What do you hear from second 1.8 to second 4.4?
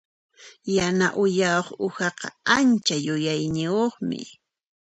uhaqa ancha yuyayniyuqmi.